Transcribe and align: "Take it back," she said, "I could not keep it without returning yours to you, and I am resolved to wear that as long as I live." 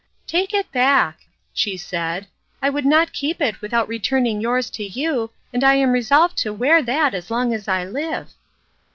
"Take 0.25 0.51
it 0.51 0.71
back," 0.71 1.19
she 1.53 1.77
said, 1.77 2.25
"I 2.59 2.71
could 2.71 2.87
not 2.87 3.13
keep 3.13 3.39
it 3.39 3.61
without 3.61 3.87
returning 3.87 4.41
yours 4.41 4.71
to 4.71 4.83
you, 4.83 5.29
and 5.53 5.63
I 5.63 5.75
am 5.75 5.91
resolved 5.91 6.39
to 6.39 6.51
wear 6.51 6.81
that 6.81 7.13
as 7.13 7.29
long 7.29 7.53
as 7.53 7.67
I 7.67 7.83
live." 7.85 8.31